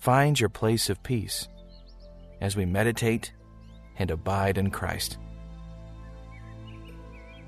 [0.00, 1.46] find your place of peace
[2.40, 3.32] as we meditate
[3.98, 5.18] and abide in Christ.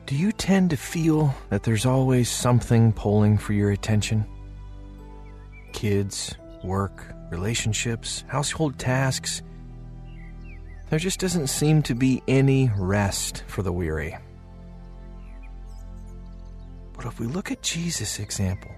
[0.05, 4.27] Do you tend to feel that there's always something pulling for your attention?
[5.73, 9.43] Kids, work, relationships, household tasks.
[10.91, 14.15] There just doesn't seem to be any rest for the weary.
[16.95, 18.71] But if we look at Jesus' example,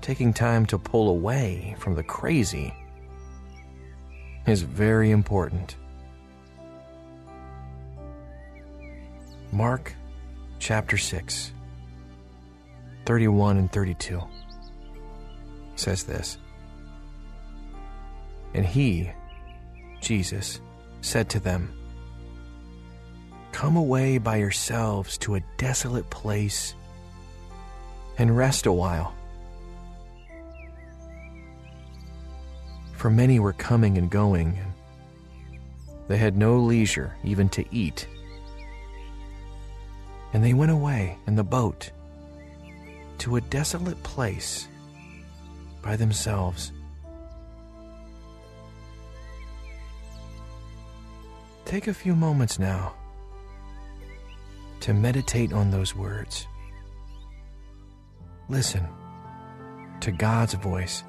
[0.00, 2.72] taking time to pull away from the crazy
[4.46, 5.76] is very important.
[9.52, 9.94] Mark
[10.58, 11.52] chapter 6,
[13.06, 14.22] 31 and 32
[15.76, 16.38] says this
[18.54, 19.10] And he,
[20.00, 20.60] Jesus,
[21.00, 21.72] said to them,
[23.52, 26.74] Come away by yourselves to a desolate place
[28.18, 29.14] and rest a while.
[32.98, 34.58] For many were coming and going,
[36.08, 38.08] they had no leisure even to eat.
[40.32, 41.92] And they went away in the boat
[43.18, 44.66] to a desolate place
[45.80, 46.72] by themselves.
[51.66, 52.94] Take a few moments now
[54.80, 56.48] to meditate on those words.
[58.48, 58.88] Listen
[60.00, 61.04] to God's voice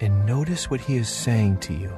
[0.00, 1.96] and notice what He is saying to you.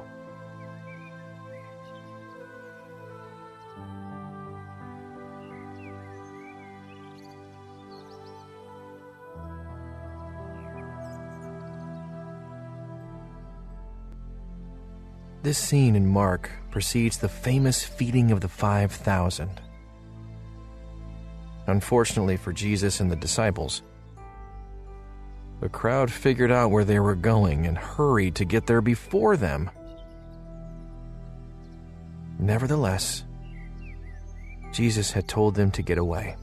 [15.42, 19.60] This scene in Mark precedes the famous feeding of the 5,000.
[21.66, 23.82] Unfortunately for Jesus and the disciples,
[25.60, 29.70] the crowd figured out where they were going and hurried to get there before them.
[32.38, 33.24] Nevertheless,
[34.72, 36.36] Jesus had told them to get away.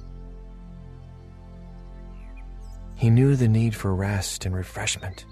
[2.95, 5.25] He knew the need for rest and refreshment,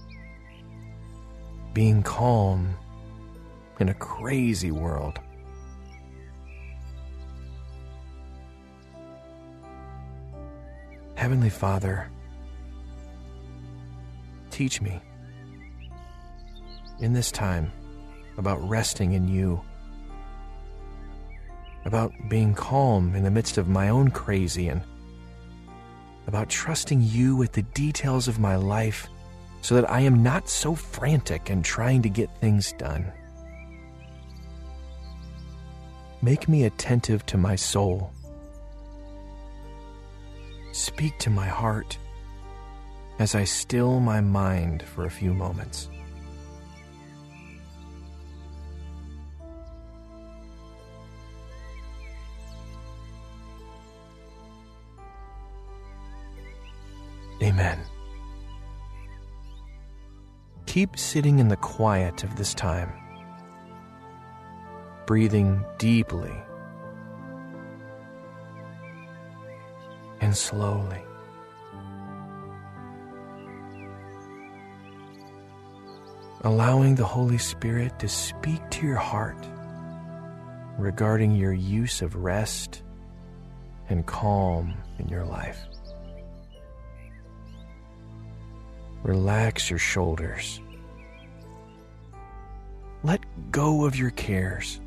[1.74, 2.76] being calm
[3.80, 5.20] in a crazy world.
[11.16, 12.10] Heavenly Father,
[14.54, 15.02] Teach me
[17.00, 17.72] in this time
[18.38, 19.60] about resting in you,
[21.86, 24.84] about being calm in the midst of my own crazy, and
[26.28, 29.08] about trusting you with the details of my life
[29.62, 33.12] so that I am not so frantic and trying to get things done.
[36.22, 38.14] Make me attentive to my soul.
[40.74, 41.98] Speak to my heart
[43.20, 45.90] as I still my mind for a few moments.
[57.42, 57.80] Amen.
[60.66, 62.92] Keep sitting in the quiet of this time,
[65.06, 66.34] breathing deeply
[70.22, 71.02] and slowly.
[76.44, 79.38] Allowing the Holy Spirit to speak to your heart
[80.78, 82.84] regarding your use of rest
[83.90, 85.60] and calm in your life.
[89.04, 90.60] Relax your shoulders.
[93.04, 93.22] Let
[93.52, 94.80] go of your cares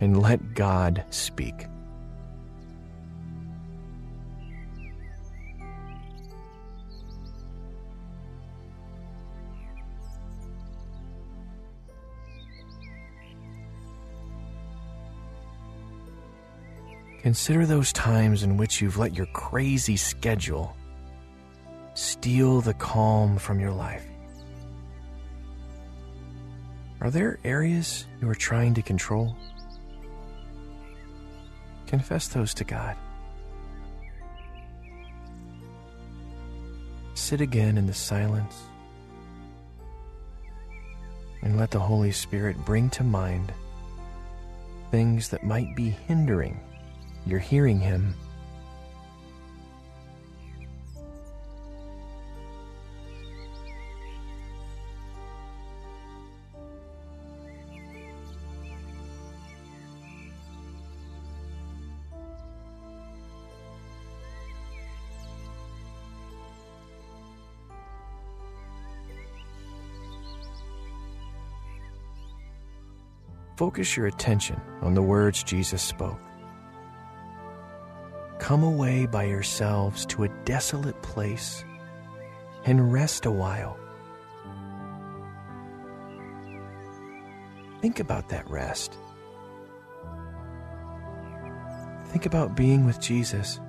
[0.00, 1.66] and let God speak.
[17.24, 20.76] Consider those times in which you've let your crazy schedule
[21.94, 24.04] steal the calm from your life.
[27.00, 29.34] Are there areas you are trying to control?
[31.86, 32.94] Confess those to God.
[37.14, 38.64] sit again in the silence
[41.40, 43.50] and let the Holy Spirit bring to mind
[44.90, 46.60] things that might be hindering
[47.26, 48.14] your hearing Him.
[73.56, 76.18] Focus your attention on the words Jesus spoke.
[78.44, 81.64] Come away by yourselves to a desolate place
[82.66, 83.78] and rest a while.
[87.80, 88.98] Think about that rest.
[92.08, 93.60] Think about being with Jesus.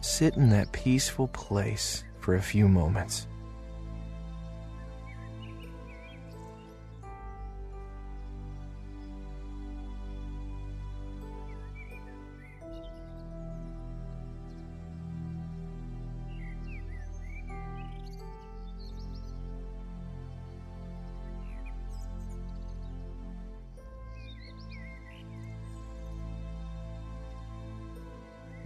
[0.00, 3.26] Sit in that peaceful place for a few moments.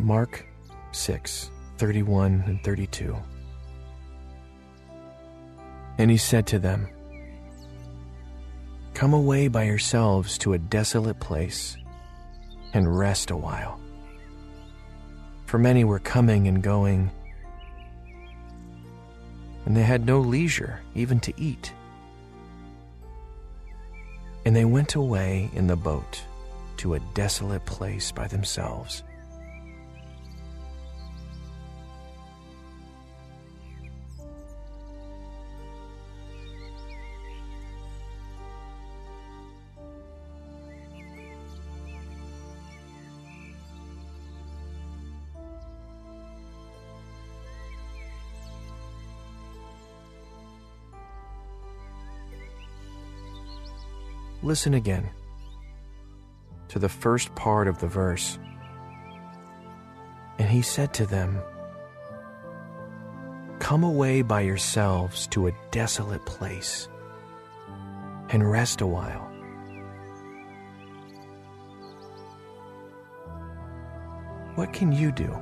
[0.06, 0.46] Mark
[0.92, 3.16] 6 31 and 32.
[5.98, 6.86] And he said to them,
[8.94, 11.76] Come away by yourselves to a desolate place
[12.72, 13.80] and rest a while.
[15.46, 17.10] For many were coming and going,
[19.64, 21.72] and they had no leisure even to eat.
[24.44, 26.22] And they went away in the boat
[26.76, 29.02] to a desolate place by themselves.
[54.46, 55.10] Listen again
[56.68, 58.38] to the first part of the verse.
[60.38, 61.40] And he said to them,
[63.58, 66.88] Come away by yourselves to a desolate place
[68.28, 69.24] and rest a while.
[74.54, 75.36] What can you do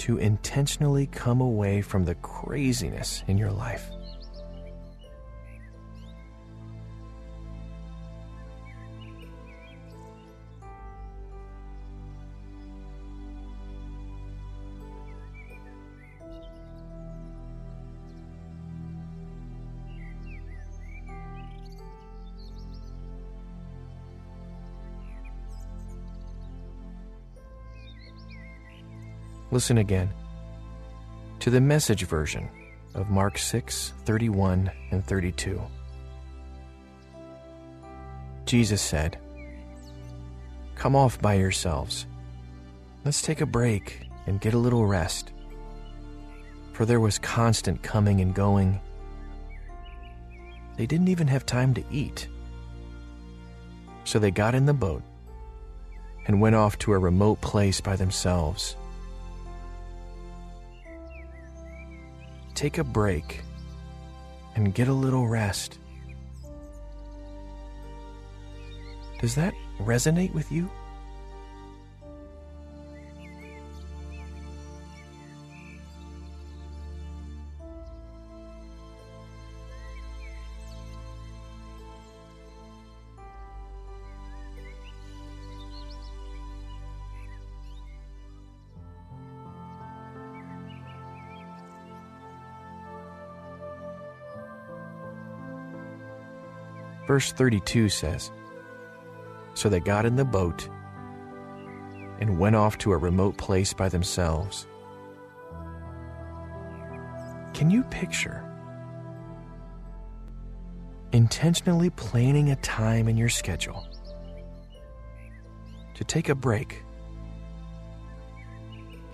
[0.00, 3.90] to intentionally come away from the craziness in your life?
[29.52, 30.08] Listen again
[31.40, 32.48] to the message version
[32.94, 35.60] of Mark 6 31 and 32.
[38.46, 39.18] Jesus said,
[40.76, 42.06] Come off by yourselves.
[43.04, 45.32] Let's take a break and get a little rest.
[46.72, 48.80] For there was constant coming and going.
[50.76, 52.28] They didn't even have time to eat.
[54.04, 55.02] So they got in the boat
[56.26, 58.76] and went off to a remote place by themselves.
[62.60, 63.40] Take a break
[64.54, 65.78] and get a little rest.
[69.18, 70.68] Does that resonate with you?
[97.10, 98.30] Verse 32 says
[99.54, 100.68] So they got in the boat
[102.20, 104.68] and went off to a remote place by themselves.
[107.52, 108.48] Can you picture
[111.10, 113.88] intentionally planning a time in your schedule
[115.94, 116.84] to take a break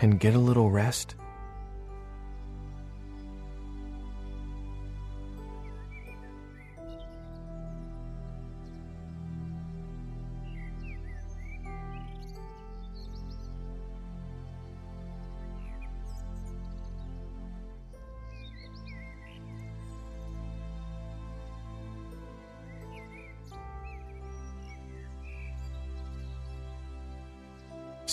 [0.01, 1.15] and get a little rest?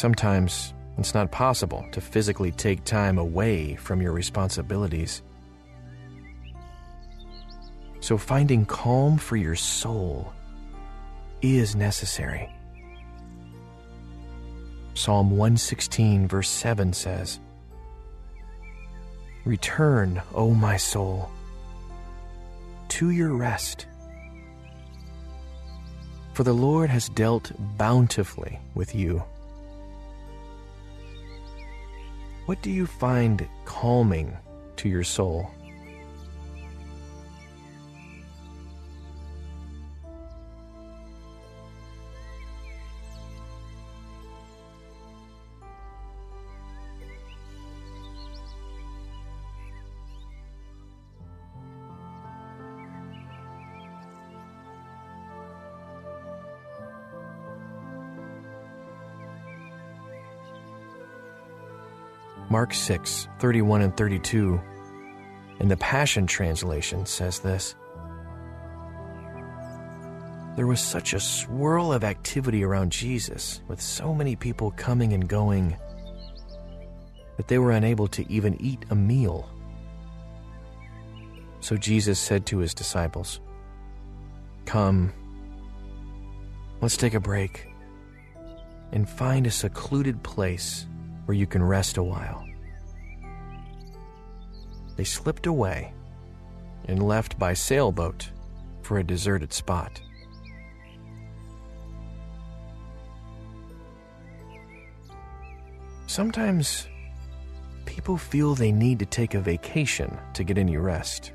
[0.04, 5.22] Sometimes it's not possible to physically take time away from your responsibilities.
[8.02, 10.34] So finding calm for your soul
[11.42, 12.50] is necessary.
[14.94, 17.40] Psalm 116, verse 7 says,
[19.46, 21.32] Return, O my soul,
[22.90, 23.86] to your rest.
[26.34, 29.24] For the Lord has dealt bountifully with you.
[32.46, 34.36] What do you find calming
[34.76, 35.50] to your soul?
[62.54, 64.62] Mark 6, 31 and 32,
[65.60, 67.74] in the Passion Translation, says this
[70.56, 75.28] There was such a swirl of activity around Jesus, with so many people coming and
[75.28, 75.76] going,
[77.38, 79.50] that they were unable to even eat a meal.
[81.60, 83.40] So Jesus said to his disciples,
[84.66, 85.12] Come,
[86.82, 87.66] let's take a break
[88.92, 90.86] and find a secluded place
[91.26, 92.46] where you can rest a while.
[94.96, 95.94] They slipped away
[96.86, 98.30] and left by sailboat
[98.82, 100.02] for a deserted spot.
[106.08, 106.88] Sometimes
[107.86, 111.32] people feel they need to take a vacation to get any rest.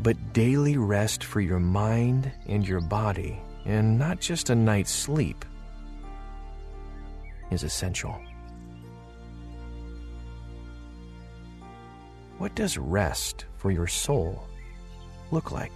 [0.00, 5.44] But daily rest for your mind and your body, and not just a night's sleep,
[7.52, 8.20] is essential.
[12.38, 14.48] What does rest for your soul
[15.30, 15.72] look like?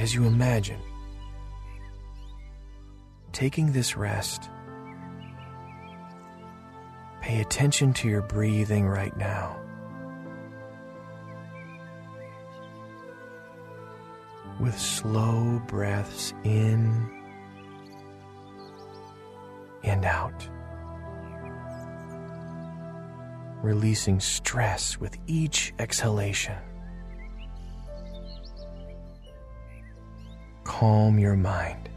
[0.00, 0.80] As you imagine
[3.32, 4.48] taking this rest,
[7.20, 9.60] pay attention to your breathing right now.
[14.58, 17.10] With slow breaths in
[19.84, 20.48] and out.
[23.62, 26.56] Releasing stress with each exhalation.
[30.80, 31.89] Calm your mind.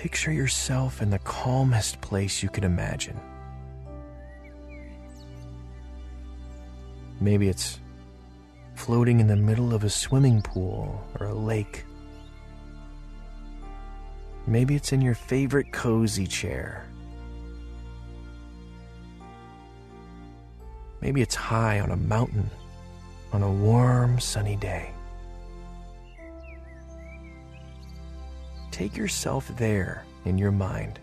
[0.00, 3.20] Picture yourself in the calmest place you can imagine.
[7.20, 7.78] Maybe it's
[8.76, 11.84] floating in the middle of a swimming pool or a lake.
[14.46, 16.86] Maybe it's in your favorite cozy chair.
[21.02, 22.48] Maybe it's high on a mountain
[23.34, 24.94] on a warm, sunny day.
[28.80, 30.98] Take yourself there in your mind.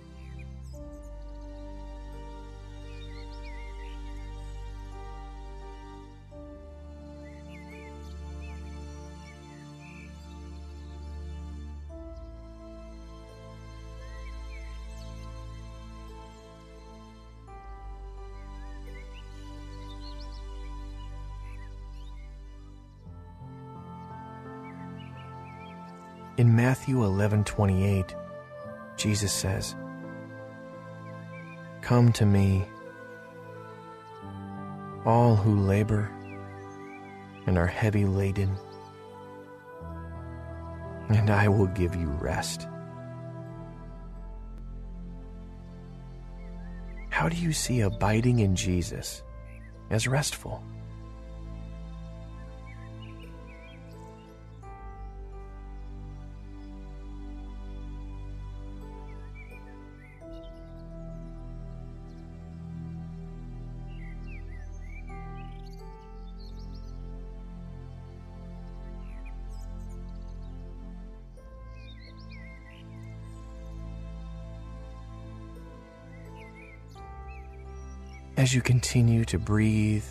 [26.38, 28.16] In Matthew 11:28,
[28.96, 29.76] Jesus says,
[31.82, 32.68] "Come to me,
[35.04, 36.12] all who labor
[37.48, 38.56] and are heavy laden,
[41.10, 42.68] and I will give you rest."
[47.10, 49.24] How do you see abiding in Jesus
[49.90, 50.62] as restful?
[78.38, 80.06] As you continue to breathe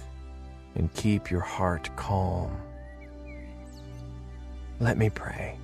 [0.74, 2.60] and keep your heart calm,
[4.80, 5.56] let me pray.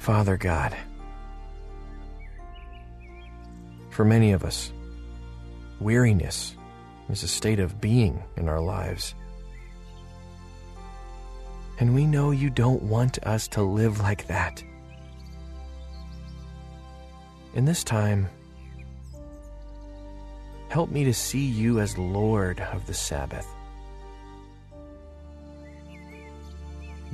[0.00, 0.76] Father God,
[3.90, 4.72] for many of us,
[5.80, 6.56] weariness
[7.08, 9.14] is a state of being in our lives.
[11.78, 14.62] And we know you don't want us to live like that.
[17.56, 18.28] In this time,
[20.68, 23.48] help me to see you as Lord of the Sabbath.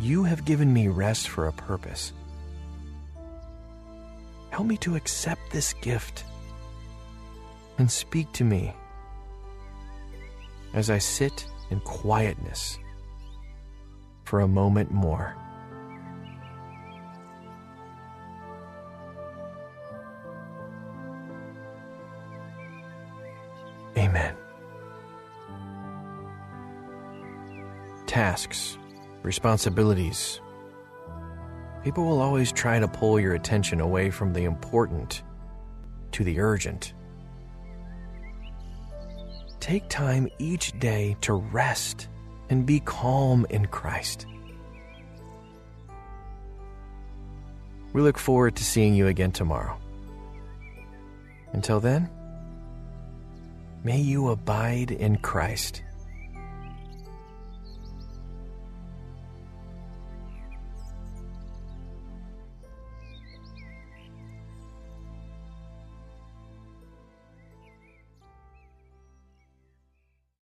[0.01, 2.13] You have given me rest for a purpose.
[4.51, 6.25] Help me to accept this gift
[7.79, 8.75] and speak to me
[10.75, 12.81] as I sit in quietness
[14.25, 15.37] for a moment more.
[28.23, 28.79] Tasks,
[29.25, 30.41] responsibilities.
[31.83, 35.25] People will always try to pull your attention away from the important
[36.12, 36.95] to the urgent.
[39.59, 42.07] Take time each day to rest
[42.49, 44.26] and be calm in Christ.
[47.92, 49.77] We look forward to seeing you again tomorrow.
[51.53, 52.09] Until then,
[53.83, 55.83] may you abide in Christ